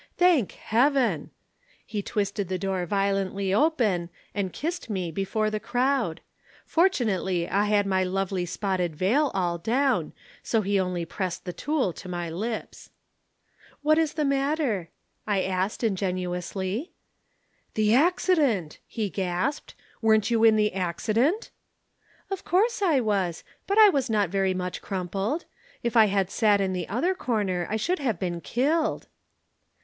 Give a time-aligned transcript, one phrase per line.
[0.17, 1.29] 'Thank Heaven!'
[1.85, 6.21] He twisted the door violently open and kissed me before the crowd.
[6.65, 11.93] Fortunately I had my lovely spotted veil all down, so he only pressed the tulle
[11.93, 12.89] to my lips.
[13.83, 14.89] "'What is the matter?'
[15.27, 16.93] I said ingenuously.
[17.75, 19.75] "'The accident!' he gasped.
[20.01, 21.51] Weren't you in the accident?'
[22.31, 23.43] "'Of course I was.
[23.67, 25.45] But I was not very much crumpled.
[25.83, 29.05] If I had sat in the other corner I should have been killed!"